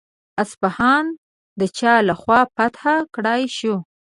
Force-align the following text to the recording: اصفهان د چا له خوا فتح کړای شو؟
اصفهان 0.43 1.05
د 1.59 1.61
چا 1.77 1.93
له 2.07 2.13
خوا 2.21 2.39
فتح 2.55 2.83
کړای 3.15 3.43
شو؟ 3.57 3.75